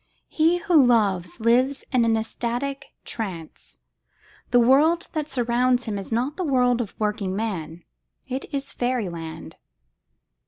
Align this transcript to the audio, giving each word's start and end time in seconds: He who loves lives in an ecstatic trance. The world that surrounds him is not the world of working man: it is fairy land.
He 0.29 0.57
who 0.57 0.83
loves 0.83 1.39
lives 1.39 1.83
in 1.91 2.05
an 2.05 2.17
ecstatic 2.17 2.87
trance. 3.05 3.77
The 4.49 4.59
world 4.59 5.07
that 5.11 5.29
surrounds 5.29 5.83
him 5.83 5.99
is 5.99 6.11
not 6.11 6.37
the 6.37 6.43
world 6.43 6.81
of 6.81 6.95
working 6.97 7.35
man: 7.35 7.83
it 8.27 8.51
is 8.51 8.71
fairy 8.71 9.09
land. 9.09 9.57